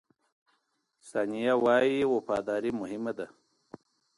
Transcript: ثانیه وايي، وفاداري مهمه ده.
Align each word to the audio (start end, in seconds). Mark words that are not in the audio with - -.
ثانیه 1.09 1.53
وايي، 1.63 1.97
وفاداري 2.13 2.71
مهمه 2.81 3.11
ده. 3.17 3.27